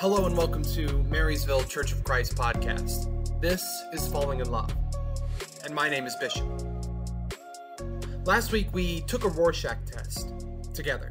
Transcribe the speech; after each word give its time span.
Hello 0.00 0.26
and 0.26 0.36
welcome 0.36 0.62
to 0.62 1.02
Marysville 1.04 1.62
Church 1.64 1.92
of 1.92 2.02
Christ 2.04 2.34
podcast. 2.36 3.40
This 3.40 3.84
is 3.92 4.06
Falling 4.08 4.40
in 4.40 4.50
Love, 4.50 4.74
and 5.64 5.74
my 5.74 5.88
name 5.88 6.06
is 6.06 6.14
Bishop. 6.16 6.44
Last 8.26 8.52
week 8.52 8.68
we 8.72 9.00
took 9.02 9.24
a 9.24 9.28
Rorschach 9.28 9.78
test 9.86 10.34
together 10.74 11.10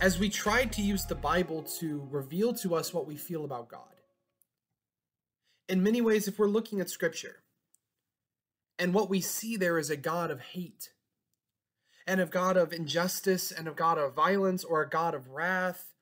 as 0.00 0.18
we 0.18 0.28
tried 0.28 0.72
to 0.72 0.82
use 0.82 1.04
the 1.04 1.14
Bible 1.14 1.62
to 1.62 2.06
reveal 2.10 2.52
to 2.54 2.74
us 2.74 2.94
what 2.94 3.06
we 3.06 3.16
feel 3.16 3.44
about 3.44 3.68
God. 3.68 3.82
In 5.68 5.82
many 5.82 6.00
ways, 6.00 6.28
if 6.28 6.38
we're 6.38 6.46
looking 6.46 6.80
at 6.80 6.90
Scripture 6.90 7.42
and 8.78 8.94
what 8.94 9.10
we 9.10 9.20
see 9.20 9.56
there 9.56 9.78
is 9.78 9.90
a 9.90 9.96
God 9.96 10.30
of 10.30 10.40
hate, 10.40 10.90
and 12.06 12.22
a 12.22 12.26
God 12.26 12.56
of 12.56 12.72
injustice, 12.72 13.52
and 13.52 13.68
a 13.68 13.72
God 13.72 13.98
of 13.98 14.14
violence, 14.14 14.64
or 14.64 14.80
a 14.80 14.88
God 14.88 15.14
of 15.14 15.28
wrath, 15.28 15.92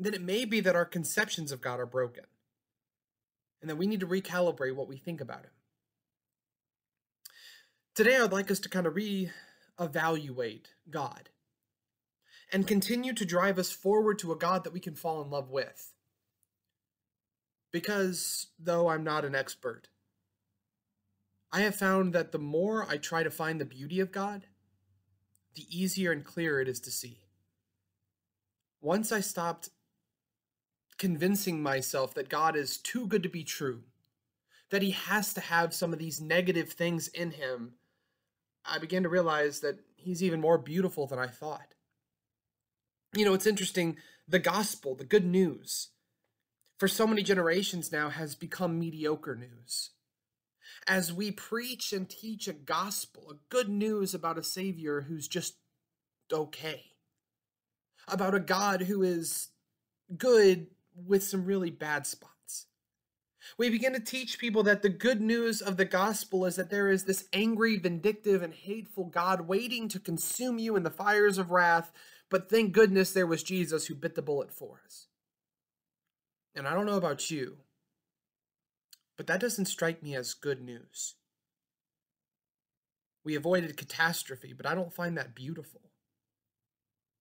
then 0.00 0.12
it 0.14 0.20
may 0.20 0.44
be 0.44 0.58
that 0.58 0.74
our 0.74 0.84
conceptions 0.84 1.52
of 1.52 1.60
God 1.60 1.78
are 1.78 1.86
broken 1.86 2.24
and 3.60 3.70
that 3.70 3.76
we 3.76 3.86
need 3.86 4.00
to 4.00 4.06
recalibrate 4.06 4.74
what 4.74 4.88
we 4.88 4.96
think 4.96 5.20
about 5.20 5.44
Him. 5.44 5.52
Today, 7.94 8.16
I'd 8.16 8.32
like 8.32 8.50
us 8.50 8.58
to 8.60 8.68
kind 8.68 8.86
of 8.86 8.96
re-evaluate 9.78 10.68
God 10.90 11.30
and 12.52 12.66
continue 12.66 13.12
to 13.14 13.24
drive 13.24 13.58
us 13.58 13.70
forward 13.70 14.18
to 14.20 14.32
a 14.32 14.36
God 14.36 14.64
that 14.64 14.72
we 14.72 14.80
can 14.80 14.94
fall 14.94 15.22
in 15.22 15.30
love 15.30 15.50
with. 15.50 15.92
Because, 17.72 18.48
though 18.58 18.88
I'm 18.88 19.02
not 19.02 19.24
an 19.24 19.34
expert, 19.34 19.88
I 21.52 21.60
have 21.60 21.74
found 21.74 22.12
that 22.12 22.32
the 22.32 22.38
more 22.38 22.86
I 22.88 22.96
try 22.96 23.22
to 23.22 23.30
find 23.30 23.60
the 23.60 23.64
beauty 23.64 24.00
of 24.00 24.12
God, 24.12 24.46
the 25.54 25.66
easier 25.70 26.12
and 26.12 26.24
clearer 26.24 26.60
it 26.60 26.68
is 26.68 26.80
to 26.80 26.90
see. 26.90 27.18
Once 28.80 29.10
I 29.10 29.20
stopped 29.20 29.70
convincing 30.98 31.62
myself 31.62 32.14
that 32.14 32.28
God 32.28 32.54
is 32.54 32.76
too 32.76 33.06
good 33.06 33.22
to 33.24 33.28
be 33.28 33.42
true, 33.42 33.82
that 34.70 34.82
he 34.82 34.92
has 34.92 35.32
to 35.34 35.40
have 35.40 35.74
some 35.74 35.92
of 35.92 35.98
these 35.98 36.20
negative 36.20 36.72
things 36.72 37.08
in 37.08 37.32
him, 37.32 37.72
I 38.66 38.78
began 38.78 39.02
to 39.02 39.08
realize 39.08 39.60
that 39.60 39.80
he's 39.96 40.22
even 40.22 40.40
more 40.40 40.58
beautiful 40.58 41.06
than 41.06 41.18
I 41.18 41.26
thought. 41.26 41.74
You 43.14 43.24
know, 43.24 43.34
it's 43.34 43.46
interesting, 43.46 43.96
the 44.26 44.38
gospel, 44.38 44.94
the 44.94 45.04
good 45.04 45.24
news, 45.24 45.90
for 46.78 46.88
so 46.88 47.06
many 47.06 47.22
generations 47.22 47.92
now 47.92 48.08
has 48.08 48.34
become 48.34 48.78
mediocre 48.78 49.36
news. 49.36 49.90
As 50.86 51.12
we 51.12 51.30
preach 51.30 51.92
and 51.92 52.08
teach 52.08 52.48
a 52.48 52.52
gospel, 52.52 53.30
a 53.30 53.36
good 53.48 53.68
news 53.68 54.14
about 54.14 54.38
a 54.38 54.42
Savior 54.42 55.02
who's 55.02 55.28
just 55.28 55.54
okay, 56.32 56.84
about 58.08 58.34
a 58.34 58.40
God 58.40 58.82
who 58.82 59.02
is 59.02 59.48
good 60.16 60.66
with 60.96 61.22
some 61.22 61.44
really 61.44 61.70
bad 61.70 62.06
spots. 62.06 62.33
We 63.58 63.70
begin 63.70 63.92
to 63.92 64.00
teach 64.00 64.38
people 64.38 64.62
that 64.64 64.82
the 64.82 64.88
good 64.88 65.20
news 65.20 65.60
of 65.60 65.76
the 65.76 65.84
gospel 65.84 66.44
is 66.44 66.56
that 66.56 66.70
there 66.70 66.88
is 66.88 67.04
this 67.04 67.28
angry, 67.32 67.78
vindictive, 67.78 68.42
and 68.42 68.54
hateful 68.54 69.04
God 69.04 69.42
waiting 69.42 69.88
to 69.88 70.00
consume 70.00 70.58
you 70.58 70.76
in 70.76 70.82
the 70.82 70.90
fires 70.90 71.38
of 71.38 71.50
wrath, 71.50 71.92
but 72.30 72.50
thank 72.50 72.72
goodness 72.72 73.12
there 73.12 73.26
was 73.26 73.42
Jesus 73.42 73.86
who 73.86 73.94
bit 73.94 74.14
the 74.14 74.22
bullet 74.22 74.52
for 74.52 74.80
us. 74.84 75.06
And 76.54 76.66
I 76.66 76.74
don't 76.74 76.86
know 76.86 76.96
about 76.96 77.30
you, 77.30 77.58
but 79.16 79.26
that 79.26 79.40
doesn't 79.40 79.66
strike 79.66 80.02
me 80.02 80.14
as 80.14 80.34
good 80.34 80.62
news. 80.62 81.14
We 83.24 83.34
avoided 83.34 83.76
catastrophe, 83.76 84.52
but 84.52 84.66
I 84.66 84.74
don't 84.74 84.92
find 84.92 85.16
that 85.16 85.34
beautiful. 85.34 85.80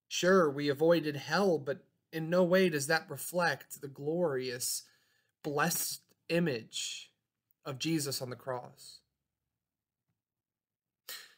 Sure, 0.07 0.49
we 0.49 0.69
avoided 0.69 1.15
hell, 1.15 1.57
but 1.57 1.85
in 2.11 2.29
no 2.29 2.43
way 2.43 2.69
does 2.69 2.87
that 2.87 3.09
reflect 3.09 3.81
the 3.81 3.87
glorious, 3.87 4.83
blessed 5.43 6.02
image 6.29 7.11
of 7.65 7.79
Jesus 7.79 8.21
on 8.21 8.29
the 8.29 8.35
cross. 8.35 8.99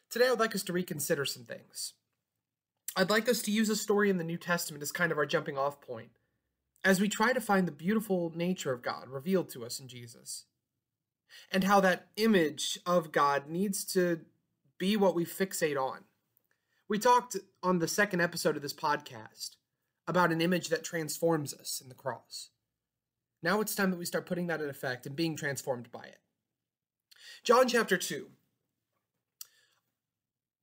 Today, 0.10 0.28
I 0.28 0.30
would 0.32 0.40
like 0.40 0.56
us 0.56 0.64
to 0.64 0.74
reconsider 0.74 1.26
some 1.26 1.44
things. 1.44 1.94
I'd 2.96 3.10
like 3.10 3.28
us 3.28 3.42
to 3.44 3.52
use 3.52 3.70
a 3.70 3.76
story 3.76 4.10
in 4.10 4.18
the 4.18 4.24
New 4.24 4.38
Testament 4.38 4.82
as 4.82 4.92
kind 4.92 5.12
of 5.12 5.18
our 5.18 5.26
jumping 5.26 5.58
off 5.58 5.82
point 5.82 6.12
as 6.86 7.02
we 7.02 7.10
try 7.10 7.34
to 7.34 7.42
find 7.42 7.68
the 7.68 7.72
beautiful 7.72 8.32
nature 8.36 8.72
of 8.72 8.84
God 8.84 9.10
revealed 9.10 9.50
to 9.50 9.66
us 9.66 9.80
in 9.80 9.88
Jesus 9.88 10.46
and 11.52 11.64
how 11.64 11.82
that 11.82 12.08
image 12.16 12.80
of 12.86 13.12
God 13.12 13.50
needs 13.50 13.84
to 13.86 14.22
be 14.78 14.96
what 14.96 15.16
we 15.16 15.26
fixate 15.26 15.82
on. 15.82 16.06
We 16.88 17.00
talked 17.00 17.36
on 17.64 17.80
the 17.80 17.88
second 17.88 18.22
episode 18.22 18.56
of 18.56 18.62
this 18.62 18.74
podcast 18.74 19.56
about 20.08 20.32
an 20.32 20.42
image 20.42 20.70
that 20.70 20.84
transforms 20.84 21.54
us 21.54 21.82
in 21.82 21.90
the 21.90 21.96
cross. 21.96 22.52
Now 23.42 23.62
it's 23.62 23.76
time 23.76 23.92
that 23.92 23.98
we 23.98 24.06
start 24.06 24.26
putting 24.26 24.48
that 24.48 24.62
in 24.62 24.70
effect 24.70 25.06
and 25.06 25.16
being 25.16 25.36
transformed 25.36 25.92
by 25.92 26.04
it. 26.04 26.20
John 27.44 27.68
chapter 27.68 27.98
2. 27.98 28.28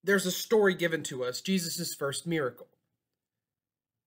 There's 0.05 0.27
a 0.27 0.33
story 0.33 0.75
given 0.75 1.03
to 1.05 1.23
us, 1.25 1.41
Jesus' 1.41 1.95
first 1.95 2.27
miracle. 2.27 2.67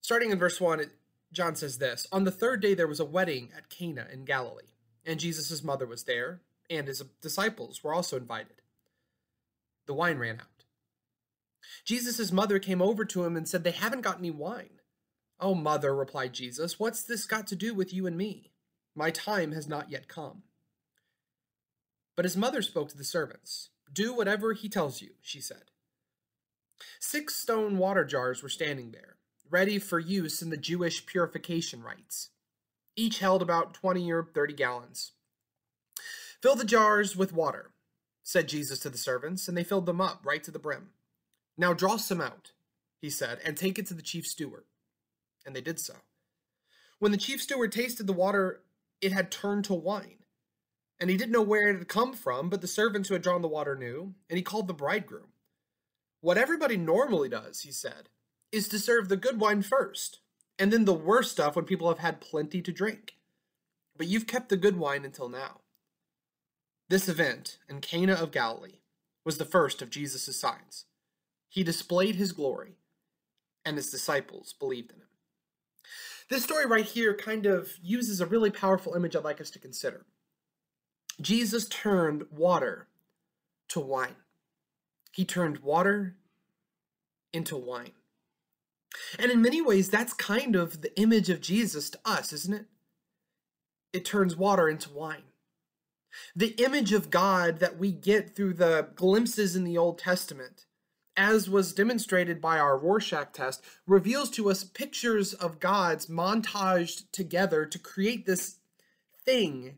Starting 0.01 0.31
in 0.31 0.37
verse 0.37 0.59
1, 0.59 0.83
John 1.31 1.55
says 1.55 1.77
this 1.77 2.05
On 2.11 2.25
the 2.25 2.31
third 2.31 2.61
day, 2.61 2.73
there 2.73 2.87
was 2.87 2.99
a 2.99 3.05
wedding 3.05 3.49
at 3.55 3.69
Cana 3.69 4.07
in 4.11 4.25
Galilee, 4.25 4.73
and 5.05 5.19
Jesus' 5.19 5.63
mother 5.63 5.85
was 5.85 6.03
there, 6.03 6.41
and 6.69 6.87
his 6.87 7.01
disciples 7.21 7.83
were 7.83 7.93
also 7.93 8.17
invited. 8.17 8.61
The 9.85 9.93
wine 9.93 10.17
ran 10.17 10.39
out. 10.41 10.65
Jesus' 11.83 12.31
mother 12.31 12.59
came 12.59 12.81
over 12.81 13.05
to 13.05 13.23
him 13.23 13.37
and 13.37 13.47
said, 13.47 13.63
They 13.63 13.71
haven't 13.71 14.01
got 14.01 14.19
any 14.19 14.31
wine. 14.31 14.81
Oh, 15.39 15.55
mother, 15.55 15.93
replied 15.93 16.33
Jesus, 16.33 16.79
what's 16.79 17.03
this 17.03 17.25
got 17.25 17.47
to 17.47 17.55
do 17.55 17.73
with 17.73 17.93
you 17.93 18.07
and 18.07 18.17
me? 18.17 18.51
My 18.95 19.11
time 19.11 19.51
has 19.51 19.67
not 19.67 19.91
yet 19.91 20.07
come. 20.07 20.43
But 22.15 22.25
his 22.25 22.37
mother 22.37 22.61
spoke 22.61 22.89
to 22.89 22.97
the 22.97 23.03
servants. 23.03 23.69
Do 23.91 24.13
whatever 24.13 24.53
he 24.53 24.69
tells 24.69 25.01
you, 25.01 25.11
she 25.21 25.41
said. 25.41 25.71
Six 26.99 27.35
stone 27.35 27.77
water 27.77 28.05
jars 28.05 28.41
were 28.41 28.49
standing 28.49 28.91
there, 28.91 29.17
ready 29.49 29.79
for 29.79 29.99
use 29.99 30.41
in 30.41 30.49
the 30.49 30.57
Jewish 30.57 31.05
purification 31.05 31.83
rites. 31.83 32.29
Each 32.95 33.19
held 33.19 33.41
about 33.41 33.73
20 33.73 34.11
or 34.11 34.23
30 34.23 34.53
gallons. 34.53 35.11
Fill 36.41 36.55
the 36.55 36.63
jars 36.63 37.15
with 37.15 37.33
water, 37.33 37.71
said 38.23 38.47
Jesus 38.47 38.79
to 38.79 38.89
the 38.89 38.97
servants, 38.97 39.47
and 39.47 39.57
they 39.57 39.63
filled 39.63 39.85
them 39.85 40.01
up 40.01 40.21
right 40.23 40.43
to 40.43 40.51
the 40.51 40.59
brim. 40.59 40.91
Now 41.57 41.73
draw 41.73 41.97
some 41.97 42.21
out, 42.21 42.51
he 43.01 43.09
said, 43.09 43.39
and 43.43 43.57
take 43.57 43.77
it 43.77 43.85
to 43.87 43.93
the 43.93 44.01
chief 44.01 44.25
steward 44.25 44.65
and 45.45 45.55
they 45.55 45.61
did 45.61 45.79
so. 45.79 45.93
When 46.99 47.11
the 47.11 47.17
chief 47.17 47.41
steward 47.41 47.71
tasted 47.71 48.07
the 48.07 48.13
water, 48.13 48.61
it 49.01 49.11
had 49.11 49.31
turned 49.31 49.65
to 49.65 49.73
wine. 49.73 50.19
And 50.99 51.09
he 51.09 51.17
didn't 51.17 51.33
know 51.33 51.41
where 51.41 51.69
it 51.69 51.77
had 51.77 51.87
come 51.87 52.13
from, 52.13 52.49
but 52.49 52.61
the 52.61 52.67
servants 52.67 53.09
who 53.09 53.15
had 53.15 53.21
drawn 53.21 53.41
the 53.41 53.47
water 53.47 53.75
knew, 53.75 54.15
and 54.29 54.37
he 54.37 54.43
called 54.43 54.67
the 54.67 54.73
bridegroom. 54.73 55.27
What 56.21 56.37
everybody 56.37 56.77
normally 56.77 57.29
does, 57.29 57.61
he 57.61 57.71
said, 57.71 58.09
is 58.51 58.67
to 58.69 58.79
serve 58.79 59.09
the 59.09 59.17
good 59.17 59.39
wine 59.39 59.61
first, 59.61 60.19
and 60.57 60.71
then 60.71 60.85
the 60.85 60.93
worse 60.93 61.31
stuff 61.31 61.55
when 61.55 61.65
people 61.65 61.89
have 61.89 61.99
had 61.99 62.21
plenty 62.21 62.61
to 62.61 62.71
drink. 62.71 63.15
But 63.97 64.07
you've 64.07 64.27
kept 64.27 64.49
the 64.49 64.57
good 64.57 64.77
wine 64.77 65.05
until 65.05 65.29
now. 65.29 65.61
This 66.87 67.09
event 67.09 67.57
in 67.67 67.81
Cana 67.81 68.13
of 68.13 68.31
Galilee 68.31 68.79
was 69.25 69.37
the 69.37 69.45
first 69.45 69.81
of 69.81 69.89
Jesus' 69.89 70.39
signs. 70.39 70.85
He 71.49 71.63
displayed 71.63 72.15
his 72.15 72.31
glory, 72.31 72.77
and 73.65 73.77
his 73.77 73.89
disciples 73.89 74.53
believed 74.53 74.91
in 74.91 74.97
him. 74.97 75.07
This 76.29 76.43
story 76.43 76.65
right 76.65 76.85
here 76.85 77.13
kind 77.13 77.45
of 77.45 77.73
uses 77.83 78.19
a 78.19 78.25
really 78.25 78.49
powerful 78.49 78.95
image 78.95 79.15
I'd 79.15 79.23
like 79.23 79.41
us 79.41 79.51
to 79.51 79.59
consider. 79.59 80.05
Jesus 81.21 81.67
turned 81.67 82.25
water 82.31 82.87
to 83.69 83.79
wine. 83.79 84.15
He 85.11 85.23
turned 85.23 85.59
water 85.59 86.15
into 87.31 87.55
wine. 87.55 87.91
And 89.19 89.31
in 89.31 89.41
many 89.41 89.61
ways, 89.61 89.89
that's 89.89 90.13
kind 90.13 90.55
of 90.55 90.81
the 90.81 90.97
image 90.99 91.29
of 91.29 91.41
Jesus 91.41 91.89
to 91.91 91.99
us, 92.05 92.33
isn't 92.33 92.53
it? 92.53 92.65
It 93.93 94.05
turns 94.05 94.35
water 94.35 94.67
into 94.67 94.89
wine. 94.89 95.23
The 96.35 96.55
image 96.63 96.91
of 96.91 97.09
God 97.09 97.59
that 97.59 97.77
we 97.77 97.91
get 97.91 98.35
through 98.35 98.53
the 98.53 98.89
glimpses 98.95 99.55
in 99.55 99.63
the 99.63 99.77
Old 99.77 99.99
Testament 99.99 100.65
as 101.17 101.49
was 101.49 101.73
demonstrated 101.73 102.41
by 102.41 102.59
our 102.59 102.77
Rorschach 102.77 103.33
test, 103.33 103.63
reveals 103.87 104.29
to 104.31 104.49
us 104.49 104.63
pictures 104.63 105.33
of 105.33 105.59
gods 105.59 106.07
montaged 106.07 107.03
together 107.11 107.65
to 107.65 107.79
create 107.79 108.25
this 108.25 108.57
thing 109.23 109.77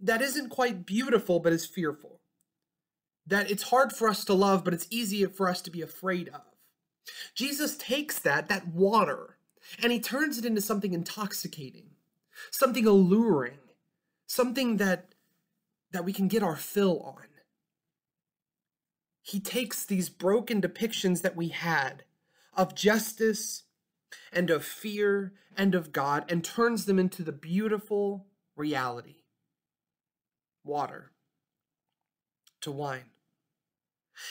that 0.00 0.22
isn't 0.22 0.50
quite 0.50 0.86
beautiful 0.86 1.40
but 1.40 1.52
is 1.52 1.66
fearful. 1.66 2.20
That 3.26 3.50
it's 3.50 3.64
hard 3.64 3.92
for 3.92 4.08
us 4.08 4.24
to 4.26 4.34
love, 4.34 4.64
but 4.64 4.74
it's 4.74 4.86
easy 4.90 5.24
for 5.26 5.48
us 5.48 5.60
to 5.62 5.70
be 5.70 5.82
afraid 5.82 6.28
of. 6.28 6.42
Jesus 7.34 7.76
takes 7.76 8.18
that, 8.20 8.48
that 8.48 8.68
water, 8.68 9.36
and 9.82 9.92
he 9.92 10.00
turns 10.00 10.38
it 10.38 10.44
into 10.44 10.60
something 10.60 10.92
intoxicating, 10.92 11.90
something 12.50 12.86
alluring, 12.86 13.58
something 14.26 14.76
that 14.78 15.12
that 15.92 16.04
we 16.04 16.12
can 16.12 16.28
get 16.28 16.42
our 16.42 16.56
fill 16.56 17.00
on. 17.00 17.24
He 19.26 19.40
takes 19.40 19.84
these 19.84 20.08
broken 20.08 20.62
depictions 20.62 21.22
that 21.22 21.34
we 21.34 21.48
had 21.48 22.04
of 22.56 22.76
justice 22.76 23.64
and 24.32 24.50
of 24.50 24.64
fear 24.64 25.32
and 25.56 25.74
of 25.74 25.90
God 25.90 26.30
and 26.30 26.44
turns 26.44 26.84
them 26.84 27.00
into 27.00 27.24
the 27.24 27.32
beautiful 27.32 28.28
reality 28.54 29.24
water 30.62 31.10
to 32.60 32.70
wine. 32.70 33.10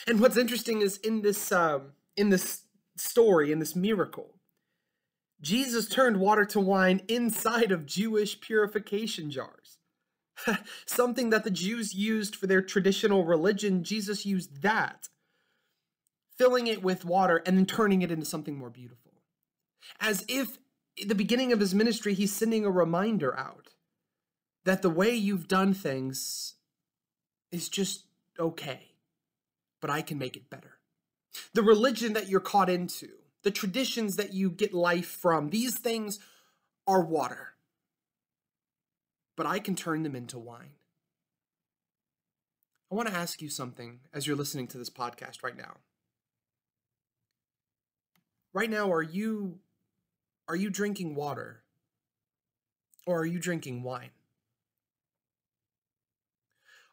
And 0.07 0.21
what's 0.21 0.37
interesting 0.37 0.81
is 0.81 0.95
in 0.97 1.23
this 1.23 1.51
um, 1.51 1.91
in 2.15 2.29
this 2.29 2.61
story, 2.95 3.51
in 3.51 3.59
this 3.59 3.75
miracle, 3.75 4.35
Jesus 5.41 5.89
turned 5.89 6.21
water 6.21 6.45
to 6.45 6.61
wine 6.61 7.01
inside 7.09 7.73
of 7.73 7.85
Jewish 7.85 8.39
purification 8.39 9.29
jars. 9.29 9.77
Something 10.85 11.29
that 11.29 11.43
the 11.43 11.51
Jews 11.51 11.93
used 11.93 12.35
for 12.35 12.47
their 12.47 12.61
traditional 12.61 13.25
religion, 13.25 13.83
Jesus 13.83 14.25
used 14.25 14.61
that, 14.61 15.09
filling 16.37 16.67
it 16.67 16.83
with 16.83 17.05
water 17.05 17.41
and 17.45 17.57
then 17.57 17.65
turning 17.65 18.01
it 18.01 18.11
into 18.11 18.25
something 18.25 18.57
more 18.57 18.69
beautiful. 18.69 19.11
As 19.99 20.25
if 20.27 20.57
the 21.05 21.15
beginning 21.15 21.51
of 21.51 21.59
his 21.59 21.75
ministry, 21.75 22.13
he's 22.13 22.33
sending 22.33 22.65
a 22.65 22.71
reminder 22.71 23.37
out 23.37 23.69
that 24.63 24.81
the 24.81 24.89
way 24.89 25.13
you've 25.13 25.47
done 25.47 25.73
things 25.73 26.55
is 27.51 27.69
just 27.69 28.05
okay, 28.39 28.91
but 29.81 29.89
I 29.89 30.01
can 30.01 30.17
make 30.17 30.35
it 30.35 30.49
better. 30.49 30.79
The 31.53 31.63
religion 31.63 32.13
that 32.13 32.29
you're 32.29 32.39
caught 32.39 32.69
into, 32.69 33.09
the 33.43 33.51
traditions 33.51 34.15
that 34.15 34.33
you 34.33 34.49
get 34.49 34.73
life 34.73 35.05
from, 35.05 35.49
these 35.49 35.77
things 35.77 36.19
are 36.87 37.01
water 37.01 37.54
but 39.35 39.45
I 39.45 39.59
can 39.59 39.75
turn 39.75 40.03
them 40.03 40.15
into 40.15 40.39
wine. 40.39 40.71
I 42.91 42.95
want 42.95 43.09
to 43.09 43.15
ask 43.15 43.41
you 43.41 43.49
something 43.49 43.99
as 44.13 44.27
you're 44.27 44.35
listening 44.35 44.67
to 44.69 44.77
this 44.77 44.89
podcast 44.89 45.43
right 45.43 45.57
now. 45.57 45.77
Right 48.53 48.69
now 48.69 48.91
are 48.91 49.01
you 49.01 49.59
are 50.47 50.55
you 50.55 50.69
drinking 50.69 51.15
water 51.15 51.63
or 53.05 53.21
are 53.21 53.25
you 53.25 53.39
drinking 53.39 53.83
wine? 53.83 54.11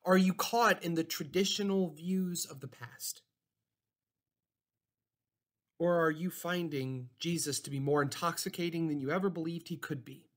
Are 0.05 0.17
you 0.17 0.35
caught 0.35 0.83
in 0.83 0.95
the 0.95 1.05
traditional 1.05 1.91
views 1.91 2.45
of 2.47 2.61
the 2.61 2.67
past? 2.67 3.23
Or 5.79 6.05
are 6.05 6.11
you 6.11 6.31
finding 6.31 7.11
Jesus 7.19 7.61
to 7.61 7.71
be 7.71 7.79
more 7.79 8.03
intoxicating 8.03 8.89
than 8.89 9.01
you 9.01 9.11
ever 9.11 9.31
believed 9.31 9.69
he 9.69 9.77
could 9.77 10.05
be? 10.05 10.32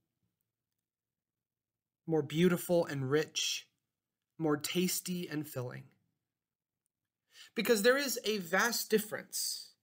More 2.07 2.21
beautiful 2.21 2.85
and 2.85 3.09
rich, 3.09 3.67
more 4.37 4.57
tasty 4.57 5.27
and 5.27 5.47
filling. 5.47 5.83
Because 7.55 7.81
there 7.81 7.97
is 7.97 8.19
a 8.25 8.37
vast 8.37 8.89
difference 8.89 9.73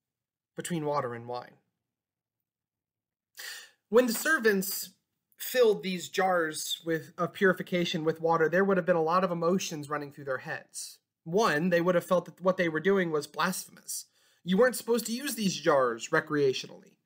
between 0.57 0.85
water 0.85 1.15
and 1.15 1.27
wine. 1.27 1.57
When 3.89 4.07
the 4.07 4.13
servants 4.13 4.91
filled 5.39 5.83
these 5.83 6.09
jars 6.09 6.81
with 6.85 7.13
of 7.19 7.33
purification 7.33 8.05
with 8.05 8.21
water, 8.21 8.49
there 8.49 8.65
would 8.65 8.77
have 8.77 8.87
been 8.87 8.97
a 8.97 9.03
lot 9.03 9.25
of 9.25 9.31
emotions 9.31 9.91
running 9.91 10.13
through 10.13 10.25
their 10.25 10.39
heads. 10.39 10.99
One, 11.25 11.71
they 11.71 11.81
would 11.81 11.95
have 11.95 12.05
felt 12.05 12.25
that 12.27 12.41
what 12.41 12.57
they 12.57 12.69
were 12.69 12.81
doing 12.81 13.11
was 13.11 13.27
blasphemous. 13.27 14.07
You 14.45 14.57
weren't 14.57 14.77
supposed 14.77 15.07
to 15.07 15.13
use 15.13 15.35
these 15.35 15.57
jars 15.57 16.09
recreationally. 16.09 16.97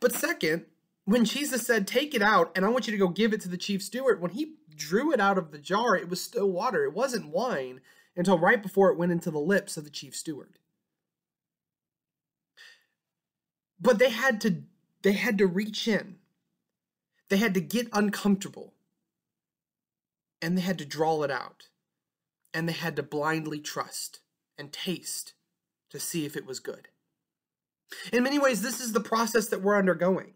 But 0.00 0.12
second, 0.12 0.66
when 1.06 1.24
Jesus 1.24 1.66
said, 1.66 1.86
Take 1.86 2.14
it 2.14 2.20
out, 2.20 2.52
and 2.54 2.64
I 2.64 2.68
want 2.68 2.86
you 2.86 2.90
to 2.90 2.98
go 2.98 3.08
give 3.08 3.32
it 3.32 3.40
to 3.42 3.48
the 3.48 3.56
chief 3.56 3.82
steward, 3.82 4.20
when 4.20 4.32
he 4.32 4.56
drew 4.74 5.12
it 5.12 5.20
out 5.20 5.38
of 5.38 5.52
the 5.52 5.58
jar, 5.58 5.96
it 5.96 6.10
was 6.10 6.20
still 6.20 6.50
water. 6.50 6.84
It 6.84 6.92
wasn't 6.92 7.30
wine 7.30 7.80
until 8.14 8.38
right 8.38 8.62
before 8.62 8.90
it 8.90 8.98
went 8.98 9.12
into 9.12 9.30
the 9.30 9.38
lips 9.38 9.76
of 9.76 9.84
the 9.84 9.90
chief 9.90 10.14
steward. 10.14 10.58
But 13.80 13.98
they 13.98 14.10
had 14.10 14.40
to 14.42 14.62
they 15.02 15.12
had 15.12 15.38
to 15.38 15.46
reach 15.46 15.86
in. 15.86 16.16
They 17.28 17.36
had 17.36 17.54
to 17.54 17.60
get 17.60 17.88
uncomfortable. 17.92 18.74
And 20.42 20.56
they 20.56 20.62
had 20.62 20.78
to 20.78 20.84
draw 20.84 21.22
it 21.22 21.30
out. 21.30 21.68
And 22.52 22.68
they 22.68 22.72
had 22.72 22.96
to 22.96 23.02
blindly 23.02 23.60
trust 23.60 24.20
and 24.58 24.72
taste 24.72 25.34
to 25.90 26.00
see 26.00 26.24
if 26.24 26.36
it 26.36 26.46
was 26.46 26.58
good. 26.58 26.88
In 28.12 28.24
many 28.24 28.38
ways, 28.38 28.62
this 28.62 28.80
is 28.80 28.92
the 28.92 29.00
process 29.00 29.46
that 29.48 29.62
we're 29.62 29.78
undergoing. 29.78 30.35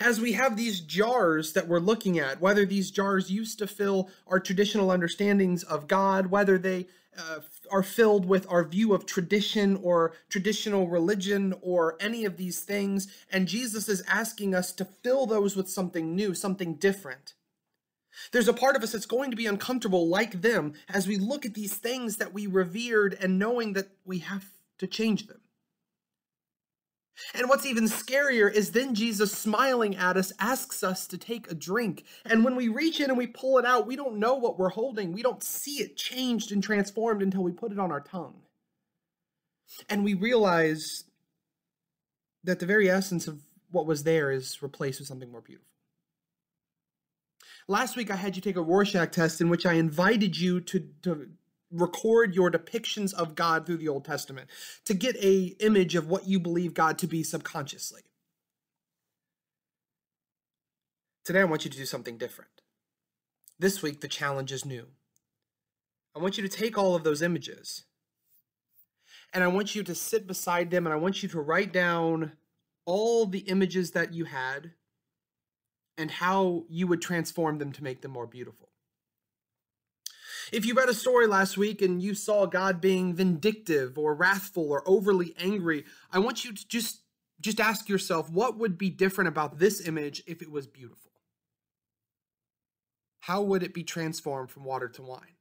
As 0.00 0.20
we 0.20 0.32
have 0.32 0.56
these 0.56 0.80
jars 0.80 1.52
that 1.52 1.68
we're 1.68 1.78
looking 1.78 2.18
at, 2.18 2.40
whether 2.40 2.64
these 2.64 2.90
jars 2.90 3.30
used 3.30 3.58
to 3.58 3.66
fill 3.66 4.08
our 4.26 4.40
traditional 4.40 4.90
understandings 4.90 5.62
of 5.62 5.88
God, 5.88 6.26
whether 6.26 6.58
they 6.58 6.86
uh, 7.16 7.40
are 7.70 7.82
filled 7.82 8.24
with 8.24 8.46
our 8.50 8.64
view 8.64 8.94
of 8.94 9.06
tradition 9.06 9.76
or 9.82 10.14
traditional 10.28 10.88
religion 10.88 11.54
or 11.60 11.96
any 12.00 12.24
of 12.24 12.36
these 12.36 12.60
things, 12.60 13.08
and 13.30 13.48
Jesus 13.48 13.88
is 13.88 14.02
asking 14.08 14.54
us 14.54 14.72
to 14.72 14.84
fill 14.84 15.26
those 15.26 15.56
with 15.56 15.68
something 15.68 16.14
new, 16.14 16.34
something 16.34 16.74
different. 16.74 17.34
There's 18.30 18.48
a 18.48 18.54
part 18.54 18.76
of 18.76 18.82
us 18.82 18.92
that's 18.92 19.06
going 19.06 19.30
to 19.30 19.36
be 19.36 19.46
uncomfortable 19.46 20.06
like 20.06 20.42
them 20.42 20.74
as 20.88 21.06
we 21.06 21.16
look 21.16 21.46
at 21.46 21.54
these 21.54 21.74
things 21.74 22.16
that 22.16 22.32
we 22.32 22.46
revered 22.46 23.16
and 23.20 23.38
knowing 23.38 23.72
that 23.72 23.88
we 24.04 24.18
have 24.18 24.50
to 24.78 24.86
change 24.86 25.26
them. 25.26 25.40
And 27.34 27.48
what's 27.48 27.66
even 27.66 27.84
scarier 27.84 28.52
is 28.52 28.72
then 28.72 28.94
Jesus, 28.94 29.32
smiling 29.32 29.96
at 29.96 30.16
us, 30.16 30.32
asks 30.38 30.82
us 30.82 31.06
to 31.08 31.18
take 31.18 31.50
a 31.50 31.54
drink. 31.54 32.04
And 32.24 32.44
when 32.44 32.56
we 32.56 32.68
reach 32.68 33.00
in 33.00 33.10
and 33.10 33.18
we 33.18 33.26
pull 33.26 33.58
it 33.58 33.64
out, 33.64 33.86
we 33.86 33.96
don't 33.96 34.18
know 34.18 34.34
what 34.34 34.58
we're 34.58 34.70
holding. 34.70 35.12
We 35.12 35.22
don't 35.22 35.42
see 35.42 35.82
it 35.82 35.96
changed 35.96 36.52
and 36.52 36.62
transformed 36.62 37.22
until 37.22 37.42
we 37.42 37.52
put 37.52 37.72
it 37.72 37.78
on 37.78 37.90
our 37.90 38.00
tongue. 38.00 38.42
And 39.88 40.04
we 40.04 40.14
realize 40.14 41.04
that 42.44 42.58
the 42.58 42.66
very 42.66 42.90
essence 42.90 43.26
of 43.26 43.40
what 43.70 43.86
was 43.86 44.02
there 44.02 44.30
is 44.30 44.62
replaced 44.62 45.00
with 45.00 45.08
something 45.08 45.30
more 45.30 45.40
beautiful. 45.40 45.68
Last 47.68 47.96
week, 47.96 48.10
I 48.10 48.16
had 48.16 48.34
you 48.36 48.42
take 48.42 48.56
a 48.56 48.62
Rorschach 48.62 49.12
test 49.12 49.40
in 49.40 49.48
which 49.48 49.64
I 49.64 49.74
invited 49.74 50.38
you 50.38 50.60
to, 50.62 50.80
to 51.02 51.28
record 51.72 52.34
your 52.34 52.50
depictions 52.50 53.14
of 53.14 53.34
God 53.34 53.66
through 53.66 53.78
the 53.78 53.88
Old 53.88 54.04
Testament 54.04 54.48
to 54.84 54.94
get 54.94 55.16
a 55.16 55.56
image 55.60 55.94
of 55.94 56.08
what 56.08 56.26
you 56.26 56.38
believe 56.38 56.74
God 56.74 56.98
to 56.98 57.06
be 57.06 57.22
subconsciously. 57.22 58.02
Today 61.24 61.40
I 61.40 61.44
want 61.44 61.64
you 61.64 61.70
to 61.70 61.78
do 61.78 61.86
something 61.86 62.18
different. 62.18 62.50
This 63.58 63.82
week 63.82 64.00
the 64.00 64.08
challenge 64.08 64.52
is 64.52 64.64
new. 64.64 64.88
I 66.14 66.18
want 66.18 66.36
you 66.36 66.46
to 66.46 66.56
take 66.56 66.76
all 66.76 66.94
of 66.94 67.04
those 67.04 67.22
images 67.22 67.84
and 69.32 69.42
I 69.42 69.46
want 69.46 69.74
you 69.74 69.82
to 69.82 69.94
sit 69.94 70.26
beside 70.26 70.70
them 70.70 70.86
and 70.86 70.92
I 70.92 70.98
want 70.98 71.22
you 71.22 71.28
to 71.30 71.40
write 71.40 71.72
down 71.72 72.32
all 72.84 73.26
the 73.26 73.40
images 73.40 73.92
that 73.92 74.12
you 74.12 74.26
had 74.26 74.72
and 75.96 76.10
how 76.10 76.64
you 76.68 76.86
would 76.86 77.00
transform 77.00 77.58
them 77.58 77.72
to 77.72 77.84
make 77.84 78.02
them 78.02 78.10
more 78.10 78.26
beautiful. 78.26 78.71
If 80.52 80.66
you 80.66 80.74
read 80.74 80.90
a 80.90 80.94
story 80.94 81.26
last 81.26 81.56
week 81.56 81.80
and 81.80 82.02
you 82.02 82.14
saw 82.14 82.44
God 82.44 82.78
being 82.78 83.14
vindictive 83.14 83.96
or 83.96 84.14
wrathful 84.14 84.70
or 84.70 84.86
overly 84.86 85.34
angry, 85.38 85.86
I 86.12 86.18
want 86.18 86.44
you 86.44 86.52
to 86.52 86.68
just 86.68 87.00
just 87.40 87.58
ask 87.58 87.88
yourself 87.88 88.30
what 88.30 88.58
would 88.58 88.78
be 88.78 88.90
different 88.90 89.28
about 89.28 89.58
this 89.58 89.86
image 89.86 90.22
if 90.26 90.42
it 90.42 90.50
was 90.50 90.66
beautiful? 90.66 91.10
How 93.20 93.40
would 93.42 93.62
it 93.62 93.72
be 93.72 93.82
transformed 93.82 94.50
from 94.50 94.64
water 94.64 94.88
to 94.88 95.02
wine? 95.02 95.36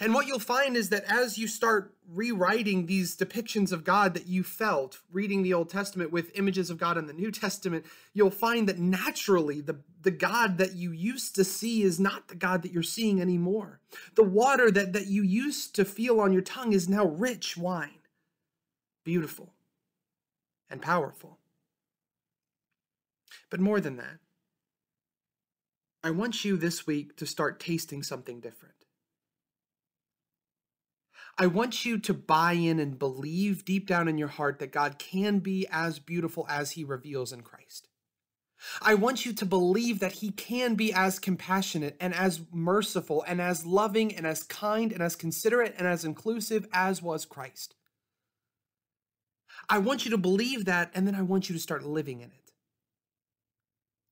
And 0.00 0.12
what 0.12 0.26
you'll 0.26 0.38
find 0.38 0.76
is 0.76 0.90
that 0.90 1.04
as 1.10 1.38
you 1.38 1.48
start 1.48 1.94
rewriting 2.06 2.86
these 2.86 3.16
depictions 3.16 3.72
of 3.72 3.84
God 3.84 4.14
that 4.14 4.26
you 4.26 4.42
felt 4.42 5.00
reading 5.10 5.42
the 5.42 5.54
Old 5.54 5.70
Testament 5.70 6.12
with 6.12 6.36
images 6.36 6.68
of 6.70 6.78
God 6.78 6.98
in 6.98 7.06
the 7.06 7.12
New 7.12 7.30
Testament, 7.30 7.86
you'll 8.12 8.30
find 8.30 8.68
that 8.68 8.78
naturally 8.78 9.60
the, 9.60 9.80
the 10.02 10.10
God 10.10 10.58
that 10.58 10.74
you 10.74 10.92
used 10.92 11.34
to 11.36 11.44
see 11.44 11.82
is 11.82 11.98
not 11.98 12.28
the 12.28 12.34
God 12.34 12.62
that 12.62 12.72
you're 12.72 12.82
seeing 12.82 13.20
anymore. 13.20 13.80
The 14.14 14.24
water 14.24 14.70
that, 14.70 14.92
that 14.92 15.06
you 15.06 15.22
used 15.22 15.74
to 15.76 15.84
feel 15.84 16.20
on 16.20 16.32
your 16.32 16.42
tongue 16.42 16.72
is 16.72 16.88
now 16.88 17.06
rich 17.06 17.56
wine, 17.56 18.00
beautiful 19.04 19.54
and 20.68 20.82
powerful. 20.82 21.38
But 23.50 23.60
more 23.60 23.80
than 23.80 23.96
that, 23.96 24.18
I 26.02 26.10
want 26.10 26.44
you 26.44 26.56
this 26.56 26.86
week 26.86 27.16
to 27.16 27.26
start 27.26 27.58
tasting 27.58 28.02
something 28.02 28.40
different. 28.40 28.77
I 31.40 31.46
want 31.46 31.84
you 31.84 31.98
to 31.98 32.14
buy 32.14 32.54
in 32.54 32.80
and 32.80 32.98
believe 32.98 33.64
deep 33.64 33.86
down 33.86 34.08
in 34.08 34.18
your 34.18 34.28
heart 34.28 34.58
that 34.58 34.72
God 34.72 34.98
can 34.98 35.38
be 35.38 35.66
as 35.70 36.00
beautiful 36.00 36.44
as 36.48 36.72
he 36.72 36.82
reveals 36.82 37.32
in 37.32 37.42
Christ. 37.42 37.88
I 38.82 38.94
want 38.94 39.24
you 39.24 39.32
to 39.32 39.46
believe 39.46 40.00
that 40.00 40.14
he 40.14 40.30
can 40.32 40.74
be 40.74 40.92
as 40.92 41.20
compassionate 41.20 41.96
and 42.00 42.12
as 42.12 42.40
merciful 42.52 43.24
and 43.28 43.40
as 43.40 43.64
loving 43.64 44.12
and 44.16 44.26
as 44.26 44.42
kind 44.42 44.92
and 44.92 45.00
as 45.00 45.14
considerate 45.14 45.76
and 45.78 45.86
as 45.86 46.04
inclusive 46.04 46.66
as 46.72 47.00
was 47.00 47.24
Christ. 47.24 47.76
I 49.68 49.78
want 49.78 50.04
you 50.04 50.10
to 50.10 50.18
believe 50.18 50.64
that, 50.64 50.90
and 50.94 51.06
then 51.06 51.14
I 51.14 51.22
want 51.22 51.48
you 51.48 51.54
to 51.54 51.60
start 51.60 51.84
living 51.84 52.20
in 52.20 52.30
it. 52.30 52.37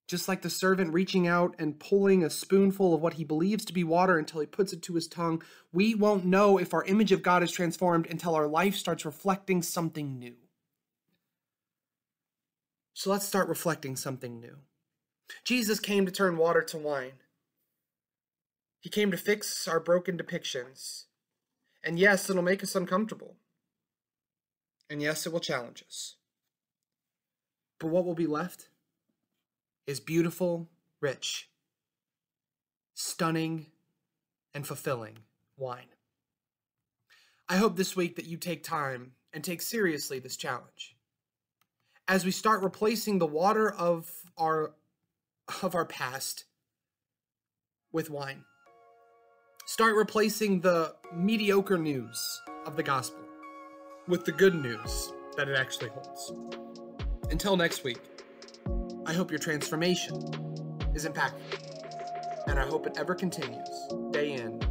Just 0.06 0.28
like 0.28 0.42
the 0.42 0.50
servant 0.50 0.92
reaching 0.92 1.26
out 1.26 1.56
and 1.58 1.80
pulling 1.80 2.22
a 2.22 2.30
spoonful 2.30 2.94
of 2.94 3.00
what 3.00 3.14
he 3.14 3.24
believes 3.24 3.64
to 3.64 3.72
be 3.72 3.82
water 3.82 4.18
until 4.18 4.40
he 4.40 4.46
puts 4.46 4.72
it 4.72 4.82
to 4.82 4.94
his 4.94 5.08
tongue, 5.08 5.42
we 5.72 5.94
won't 5.94 6.24
know 6.24 6.58
if 6.58 6.72
our 6.72 6.84
image 6.84 7.10
of 7.10 7.22
God 7.24 7.42
is 7.42 7.50
transformed 7.50 8.06
until 8.06 8.34
our 8.34 8.46
life 8.46 8.76
starts 8.76 9.04
reflecting 9.04 9.62
something 9.62 10.18
new. 10.18 10.36
So 12.94 13.10
let's 13.10 13.26
start 13.26 13.48
reflecting 13.48 13.96
something 13.96 14.38
new. 14.40 14.58
Jesus 15.44 15.80
came 15.80 16.06
to 16.06 16.12
turn 16.12 16.36
water 16.36 16.62
to 16.62 16.78
wine. 16.78 17.18
He 18.80 18.88
came 18.88 19.10
to 19.10 19.16
fix 19.16 19.66
our 19.66 19.80
broken 19.80 20.16
depictions. 20.16 21.06
And 21.82 21.98
yes, 21.98 22.30
it'll 22.30 22.42
make 22.42 22.62
us 22.62 22.76
uncomfortable. 22.76 23.36
And 24.88 25.02
yes, 25.02 25.26
it 25.26 25.32
will 25.32 25.40
challenge 25.40 25.82
us. 25.86 26.14
But 27.80 27.88
what 27.88 28.04
will 28.04 28.14
be 28.14 28.28
left 28.28 28.68
is 29.86 30.00
beautiful, 30.00 30.68
rich, 31.00 31.48
stunning, 32.94 33.66
and 34.54 34.66
fulfilling 34.66 35.18
wine. 35.56 35.86
I 37.48 37.56
hope 37.56 37.76
this 37.76 37.94
week 37.94 38.16
that 38.16 38.26
you 38.26 38.36
take 38.36 38.64
time 38.64 39.12
and 39.32 39.44
take 39.44 39.62
seriously 39.62 40.18
this 40.18 40.36
challenge. 40.36 40.96
As 42.08 42.24
we 42.24 42.30
start 42.30 42.62
replacing 42.62 43.18
the 43.18 43.26
water 43.26 43.72
of 43.72 44.10
our 44.36 44.74
of 45.62 45.74
our 45.74 45.84
past 45.84 46.44
with 47.92 48.10
wine. 48.10 48.44
Start 49.66 49.94
replacing 49.96 50.60
the 50.60 50.94
mediocre 51.14 51.78
news 51.78 52.42
of 52.66 52.76
the 52.76 52.82
gospel 52.82 53.22
with 54.08 54.24
the 54.24 54.32
good 54.32 54.54
news 54.54 55.12
that 55.36 55.48
it 55.48 55.56
actually 55.56 55.90
holds. 55.90 56.32
Until 57.30 57.56
next 57.56 57.84
week, 57.84 58.00
I 59.08 59.12
hope 59.12 59.30
your 59.30 59.38
transformation 59.38 60.16
is 60.92 61.06
impactful, 61.06 62.48
and 62.48 62.58
I 62.58 62.66
hope 62.66 62.88
it 62.88 62.98
ever 62.98 63.14
continues 63.14 63.86
day 64.10 64.32
in. 64.32 64.65